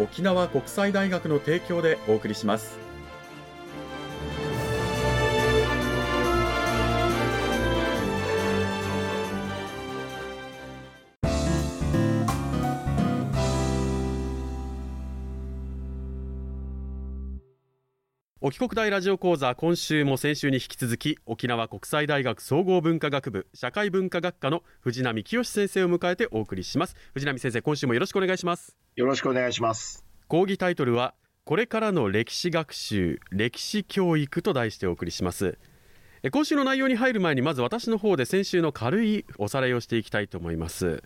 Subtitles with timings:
[0.00, 2.89] 沖縄国際大学の提供でお送りします。
[18.42, 26.96] 沖国大ラジオ講座今週も先週に引き続き沖縄国際大学総合文化学部社会文化学科の藤波清先生を迎えてお送りします。
[27.12, 28.78] 藤波先生今週もよろしくお願いします。
[28.96, 30.06] よろしくお願いします。
[30.26, 31.12] 講義タイトルは
[31.44, 35.58] これからの歴史学習歴史教育と題してお送りします。
[36.32, 41.02] 今週の内容に入る前にまず私の方で先週の軽いおさらいをしていきたいと思います。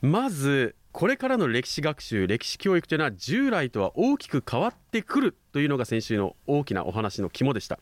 [0.00, 7.78] まずこれからの歴史学習歴史教育というのは従来とは大きく変わってくるというのが先週の大きなお話の肝でした。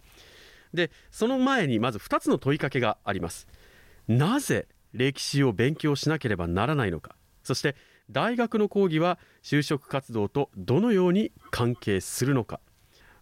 [0.72, 3.48] でその前にまず2つの問いかけがあります。
[4.06, 7.16] なぜ歴史を勉強しなければならないのか。
[7.42, 7.74] そして
[8.10, 12.60] 大学の講義は就職活動とどのように関係するのか。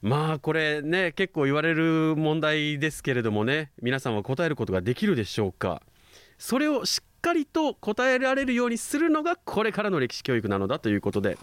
[0.02, 5.82] まあこれね結構言われる問題ですけれどもね皆さんは答えることができるでしょうか。
[6.36, 11.36] それをしっっかりと答えられるようにするのがこれからの歴史教育なのだということで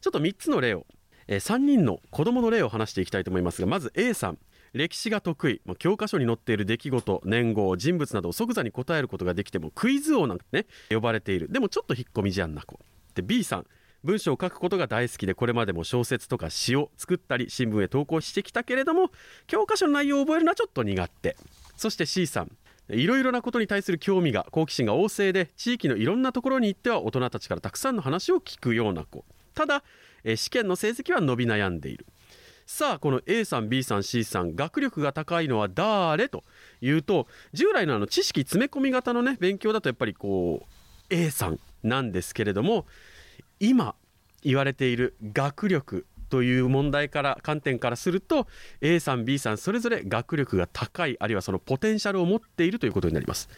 [0.00, 0.86] ちょっと3つの例を、
[1.26, 4.38] え、3人の子どもの例を話していきたいと思いますがまず A さん。
[4.74, 11.50] 歴史が得意教科書に載っている出来事年号人物などを即座に答えることができてもクイズ王なんてね呼ばれている。
[11.50, 12.78] でもちょっと引っ込み思案な子。
[13.14, 13.66] で B さん
[14.04, 19.10] 文章を書くことが大好きでこれまでも小説とか詩を作ったり新聞へ投稿してきたけれども
[19.46, 21.36] 教科書の内容を覚えるのはちょっと苦手
[21.76, 22.52] そして C さん。
[22.90, 29.24] いろいろなことに対する興味が好奇心が旺盛で地域のいろんなところに行っては大人たちからたくさんの話を聞くような子。
[29.54, 29.82] ただ
[30.36, 32.06] 試験の成績は伸び悩んでいる。
[32.66, 36.44] さあこの A さん B さん C さん学力が高いのは誰と
[36.82, 40.66] いうと従来のあの知識詰め込み型のね勉強だとやっぱりこう
[41.08, 42.84] A さんなんですけれども
[43.58, 43.94] 今
[44.42, 48.46] 言われている学力という問題から観点からすると
[48.80, 53.48] A さん B さんそれぞれ学力が高いあるいはそのポテンシャルを持っているということになります。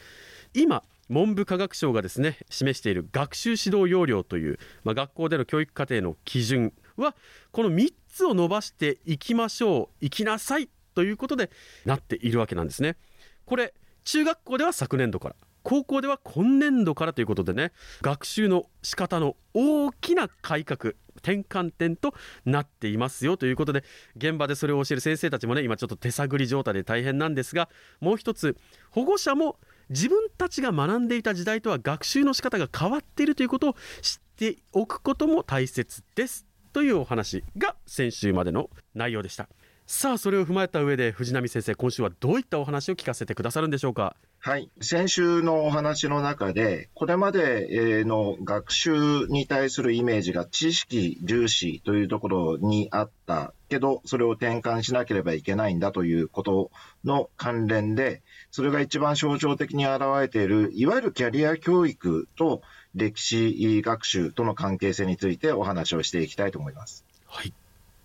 [0.54, 7.16] 今文部科学省がですね示している学習指導要領という、まあ、学校での教育課程の基準は
[7.50, 11.50] この3つを伸ばしていきましょう行きなさいということで
[11.84, 12.96] なっているわけなんですね。
[13.44, 15.36] これ中学校では昨年度から。
[15.62, 17.72] 高校では今年度からということでね
[18.02, 23.84] 学習の仕方の大きな改革転換点となっていますよということで
[24.16, 27.68] 現場でそれを教える先生たちもね今ちょっと手探り状態で大変なんですが
[28.00, 28.56] もう一つ
[28.90, 29.56] 保護者も
[29.90, 39.48] 自分たちが学んでいた時代とは学習の仕方が変わっているということを知っておくことも大切ですというお話が先週までの内容でした。
[39.92, 44.14] さあそれを踏まえた上で藤波先生今週はどういったお話を聞かせてくださるんでしょうか？
[44.38, 44.70] はい。
[44.80, 56.70] 先週のお話の中で、これまでの学習に対するイメージが知識重視というところにあったけど、それを転換しなければいけないんだということ
[57.04, 62.62] の関連で、それが一番象徴的に現れている、いわゆるキャリア教育と
[62.94, 67.04] 歴史学習との関係性についてお話をしていきたいと思います。
[67.26, 67.52] はい。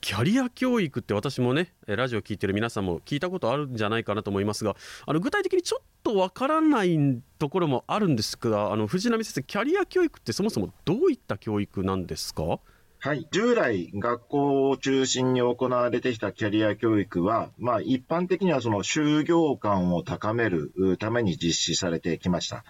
[0.05, 4.75] キャリア教育って私もねラジオ聞いてる皆さんも聞いたことあるんじゃないかなと思いますが
[5.07, 12.59] あの具体的にちょっとわからないところもあるんですがあの藤波先生キャリア教育ってそもそもどういった教育なんですか？
[13.00, 13.27] はい。
[13.31, 22.63] 従来、学校を中心に行われてきたキャリア教育は、まあ、一般的にはその就業感を高めるために実施されてきました。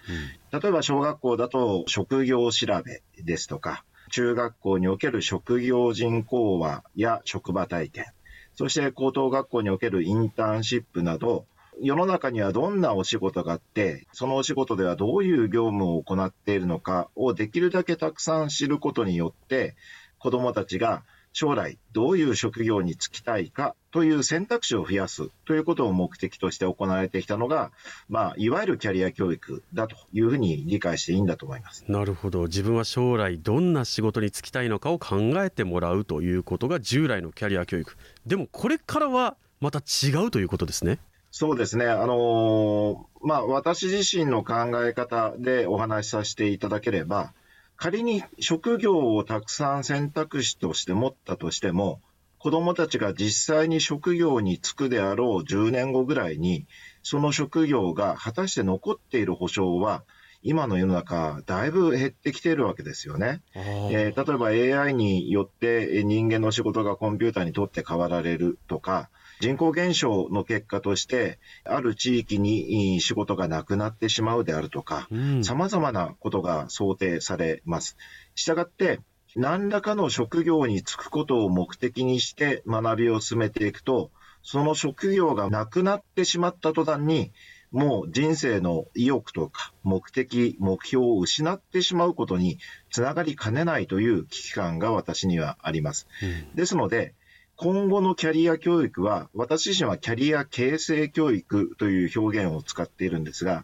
[0.54, 8.06] うん、例えば、小学校だと職業調べですとか、中学校における職業人口話や職場体験、
[8.54, 11.46] そして高等学校におけるインターンシップなど、
[11.82, 19.76] 世の中にはどんなお仕事があって、そのお仕事ではどういう業務を行っているのかをできるだけたくさん知ることによって、
[20.18, 21.04] 子どもたちが
[21.36, 27.72] 将来どういう職業に就きたいかという選択肢を増やすということを目的として行われてきたのが、
[28.08, 41.00] まあ、いわゆるキャリア教育だというふうに理解していいんだと思いますなるほど自分は将来どんな仕事に就きたいのかを考えてもらうということが従来のキャリア教育でもこれからはまた違うということですね。
[41.32, 41.86] そうですね。
[41.86, 47.34] あのー、まあ、私自身の考え方でお話しさせていただければ、
[47.78, 52.02] 仮に職業をたくさん選択肢として持ったとしても、
[52.38, 56.68] 子供たちが実際に職業に就くであろう10年後ぐらいに、
[57.02, 60.04] その職業が果たして残っている保証は、
[60.44, 63.42] 今の世の中、だいぶ減ってきているわけですよね。
[63.56, 69.10] えー、例えば AI によって人間の仕事がコンピューターにとって変わられるとか、
[69.40, 75.08] 人口減少の結果として、ある地域に仕事がなくなってしまうであるとか、
[75.44, 77.98] 様々なことが想定されます。
[78.36, 79.00] したがって、
[79.36, 84.12] 何らかの職業に就くことを目的にして学びを進めていくと、
[84.44, 87.32] その職業がなくなってしまった途端に、
[87.72, 92.60] もう人生の意欲とか目的、目標を失ってしまうことに
[92.90, 96.08] つながりかねないという危機感が私にはあります。
[96.24, 97.15] うん、ですので、
[97.58, 103.64] 今後のキャリア教育は、私自身はキャリア形成教育という表現を使っているんですが、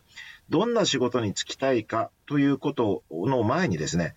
[0.49, 4.15] どんな仕事に就きたいかということの前にですね、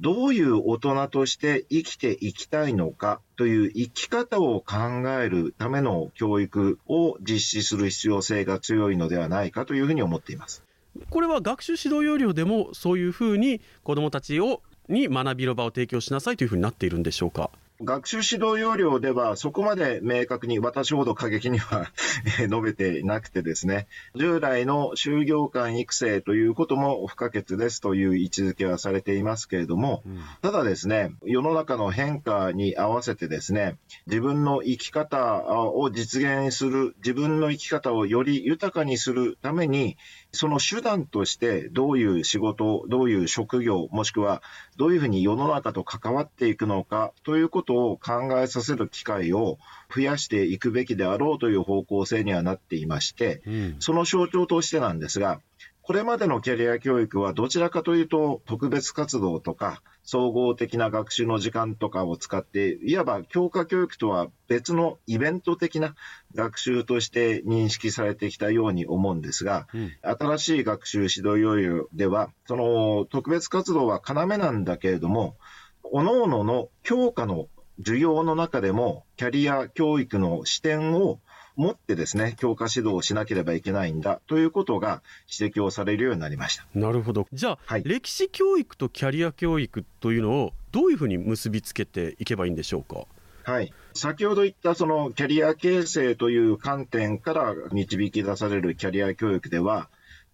[0.00, 4.76] どういう大人として生きていきたいのかという生き方を考
[5.20, 10.62] えるための教育を実施する必要性が強いのではないかというふうに思っています。
[11.10, 17.50] これは学習指導要領でもそういうふうに子どもたちをに学びの場を提供しなさいというふうになっているんでしょうか？
[17.82, 21.90] 学習指導要領ではそこまで明確に私ほど過激には
[22.38, 33.76] 述べていなくてですね、従来の就業間育成ということも不可欠ですという位置づけはされていますけれども、うん、ただですね、世の中の変化に合わせてですね、
[34.06, 35.42] 自分の生き方
[35.72, 39.96] を実現する、自分の生き方をより豊かにするために、
[40.34, 44.42] その手段としてどういう仕事、どういう職業、もしくは
[44.76, 49.58] どういうふうに世の中と関わっていくのかということを考えさせる機会を
[49.94, 55.40] 増やしていくべきであろうという方向性にはなっていまして、うん、その象徴としてなんですが、
[55.86, 65.94] これまでのキャリア教育はどちらかというと特別活動とか総合的な学習の時間とかを使って、いわば教科教育とは別のイベント的な
[66.34, 75.36] 学習として認識されてきたように思うんですが、うん、新しい学習指導要領では、その特別活動は要なんだけれども、
[75.82, 77.48] 各々の教科の
[77.78, 81.20] 授業の中でもキャリア教育の視点を
[81.56, 86.66] 持ってですね、強化指導をしなければいけないんだということが指摘をされるようになりました。
[86.74, 87.26] なるほど。
[87.32, 93.06] じゃあ、はい、歴史教育とキャリア教育というのをどういうふうに結びつけていけばいいんでしょうか？
[93.44, 93.72] はい。
[93.92, 99.88] 先ほど言ったそのキャリア形成という観点から導き出されるキャリア教育では、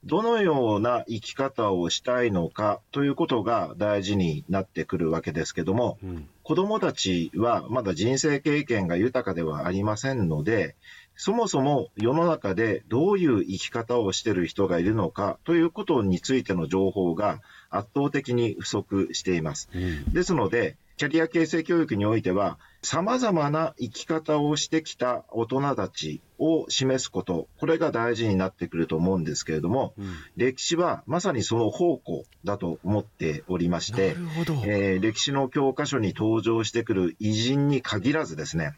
[0.04, 10.74] どのような生き方をしたいのかということが大事になってくるわけですけども、うん、子供たちはまだ人生経験が豊かではありませんので、
[11.22, 19.68] そもそも世の中でどういう生き方をしている人がいるのかということについての情報が圧倒的に不足しています。
[19.74, 34.16] うん、ですので、キャリア形成教育においては、様々な生き方をしてきた大人たちを示すこと、これが大事になってくると思うんですけれども、うん、歴史はまさにその宝庫だと思っておりまして、
[34.64, 38.72] えー、歴史の教科書に登場してくる偉人に限らずですね、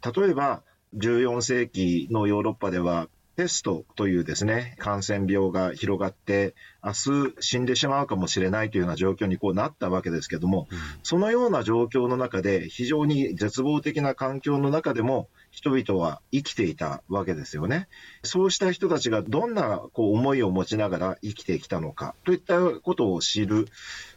[0.00, 0.62] 例えば
[0.96, 6.90] 14世紀のヨーロッパではペストというですね、感染病が広がって、明
[7.28, 17.88] 日死んでしまうかもしれないというような状況にこうなったわけですけども、うん、そのような状況の中で、非常に絶望的な環境の中でも、人々は生きていたわけですよね。
[18.22, 23.66] そうした人たちがどんなこう思いを持ちながら生きてきたのかといったことを知る。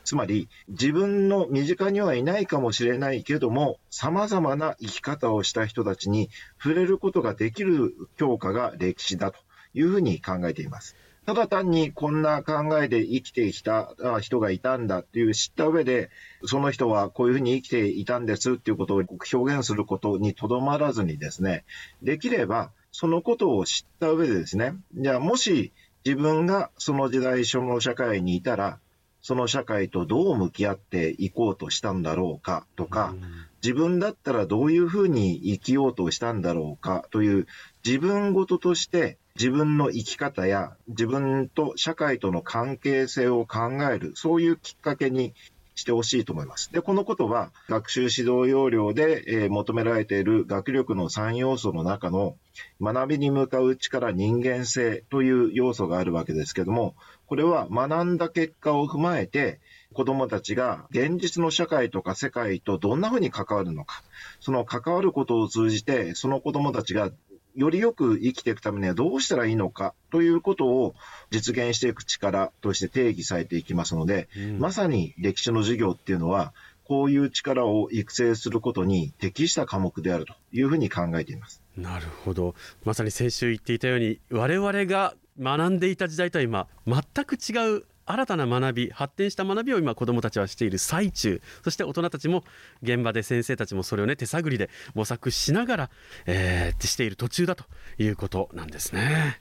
[0.04, 6.30] つまり自分の身近にはいないかもしれないけども、様々な生き方をした人たちに
[6.62, 9.40] 触れることができる教科が歴史だと
[9.74, 10.96] いうふうに考えています。
[11.26, 16.10] ただ単にこんな考えで生きてきた人がいたんだっていう知った上で、
[16.46, 21.64] その人はこういうふうに生きていたんですっていうことを表現することにとどまらずにですね、
[22.02, 25.72] できればそのことを知った上でですね、じゃあもし
[26.04, 28.80] 自分がその時代その社会にいたら、
[29.22, 33.14] その社会とどう向き合っていこうとしたんだろうかとか、
[33.62, 37.46] 自分だったらどういうふうに生きようとしたんだろうかという
[37.86, 45.34] 自分ごととして自分の生き方や自分と社会との関係性を考える、そういうきっかけに
[45.76, 46.72] してほしいと思います。
[46.72, 52.36] で、このことは学習指導要領で、えー、求められている学力の3要素の中の
[52.82, 56.96] 学びに向かう力人間性という要素があるわけですけども、
[57.26, 59.60] これは学んだ結果を踏まえて、
[59.94, 64.04] 子供たちが現実の社会とか世界とどんなふうに関わるのか、
[64.40, 67.12] その関わることを通じて、その子供たちが
[67.56, 70.96] よりよく生きていくためにはどうしたらいいのかということを
[71.30, 76.54] 実現していく力として定義されていきますので、うん、まさに歴史の授業っていうのは、
[76.84, 81.62] こういう力を育成することに適した科目であるというふうに考えています。
[81.78, 82.54] なるほど。
[82.84, 91.42] まさに先週言っていたように、我々が学んでいた時代とは今、全く違う新たな学び発展した学びを今子どもたちはしている最中。
[91.64, 92.44] そして大人たちも
[92.84, 95.90] 現場で先生たちもそれをね手探りで模索しながら、
[96.26, 97.64] えー、している途中だと
[97.98, 99.40] いうことなんですね。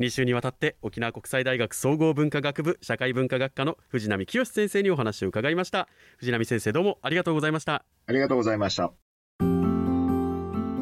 [0.00, 5.88] 2週にわたって沖縄国際大学総合文化学部社会文化学科の藤波清先生にお話を伺いました。
[6.18, 7.84] 藤波先生どうもありがとうございました。
[8.06, 9.07] ありがとうございました。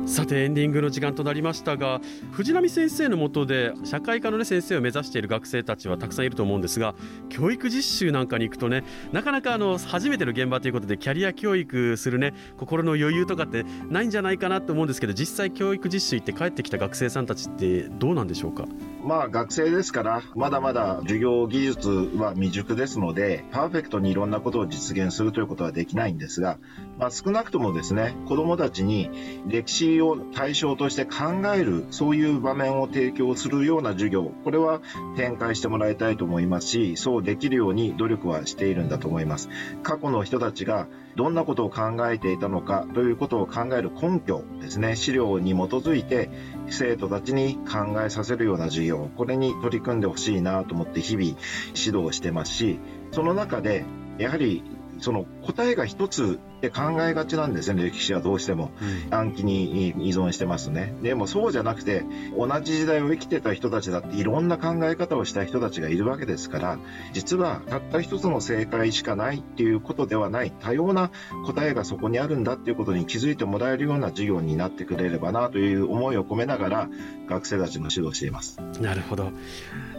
[0.07, 6.95] さてエンディングの時間となりましたが藤波先生のもとで社会科の、ね、先生を目指している学生たちはたくさんいると思うんですが
[7.29, 18.65] 教育実習なんかに行くとねなかなかあの初めての現場ということでキャリア教育するね心の余裕とかってないんじゃないかなと思うんですけど実際教育実習行って帰ってきた学生さんたちってどうなんでしょうか？
[19.03, 26.59] まあ学生ですからまだまだ授業技術は未熟ですのでパーフェクトにいろんなことを実現するということはできないんですが、
[26.99, 29.11] まあ、少なくともですね子どもたちに
[29.47, 34.81] 歴史を対象として考える、そういう場面を提供するような授業、これは
[35.17, 39.49] 展開してもらいたいと思いますし、そうできるように努力はしているんだと思います。
[39.83, 40.87] 過去の人たちが
[41.17, 46.31] どんなことを考えていたのかということを考える根拠ですね、資料に基づいて
[46.69, 51.37] 生徒たちに考えさせるような授業、これに取り組んでほしいなと思って日々
[51.75, 52.79] 指導してますし、
[53.13, 53.85] その中で
[54.19, 54.63] やはり
[54.99, 58.71] その答えが一つって考えがちなんですね、歴史はどうしても。
[59.11, 60.95] 暗記に依存してますね。
[61.03, 62.05] でもそうじゃなくて、
[62.37, 66.79] 同じ時代を生きてた人たちだっていろんな考え方をした人たちがいるわけですから、
[67.13, 71.11] 実はたった一つの正解しかないっていうことではない、多様な
[71.45, 76.89] 答えがそこにあるんだっていうことに気づいてもらえるような授業になってくれればなという思いを込めながら、
[77.29, 78.59] 学生たちの指導しています。
[78.81, 79.31] なるほど。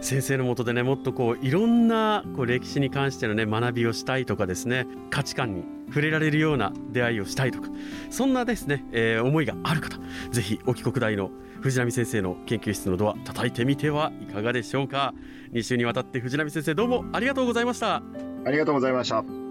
[0.00, 7.68] 先生のもとでね、もっとこう、いろんなこう歴史に関してのね、学びをしたいとかですね、価値観に触れられるような出会いをしたいとか
[8.10, 9.98] そんなですね、えー、思いがある方
[10.30, 11.30] ぜひ沖国大の
[11.60, 15.14] 藤波先生の研究室のドア叩いてみてはいかがでしょうか。
[15.52, 18.02] 2週にわたって藤波先生どうもありがとうございました。
[18.44, 19.47] ありがとうございました。